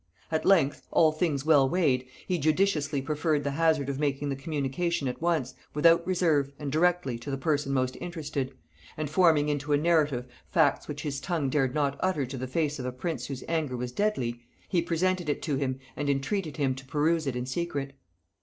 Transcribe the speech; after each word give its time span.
At 0.31 0.45
length, 0.45 0.87
all 0.89 1.11
things 1.11 1.45
well 1.45 1.69
weighed, 1.69 2.07
he 2.25 2.39
judiciously 2.39 3.03
preferred 3.03 3.43
the 3.43 3.51
hazard 3.51 3.87
of 3.87 3.99
making 3.99 4.29
the 4.29 4.35
communication 4.35 5.07
at 5.07 5.21
once, 5.21 5.53
without 5.75 6.07
reserve, 6.07 6.51
and 6.57 6.71
directly, 6.71 7.19
to 7.19 7.29
the 7.29 7.37
person 7.37 7.71
most 7.71 7.95
interested; 8.01 8.51
and, 8.97 9.11
forming 9.11 9.47
into 9.47 9.73
a 9.73 9.77
narrative 9.77 10.25
facts 10.49 10.87
which 10.87 11.03
his 11.03 11.19
tongue 11.19 11.51
dared 11.51 11.75
not 11.75 11.97
utter 11.99 12.25
to 12.25 12.37
the 12.39 12.47
face 12.47 12.79
of 12.79 12.85
a 12.87 12.91
prince 12.91 13.27
whose 13.27 13.43
anger 13.47 13.77
was 13.77 13.91
deadly, 13.91 14.41
he 14.67 14.81
presented 14.81 15.29
it 15.29 15.43
to 15.43 15.57
him 15.57 15.77
and 15.95 16.09
entreated 16.09 16.57
him 16.57 16.73
to 16.73 16.85
peruse 16.85 17.27
it 17.27 17.35
in 17.35 17.45
secret. 17.45 17.93